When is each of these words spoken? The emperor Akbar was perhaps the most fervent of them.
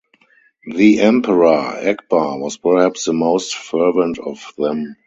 The 0.65 1.01
emperor 1.01 1.77
Akbar 1.85 2.39
was 2.39 2.57
perhaps 2.57 3.05
the 3.05 3.13
most 3.13 3.53
fervent 3.55 4.17
of 4.17 4.43
them. 4.57 4.95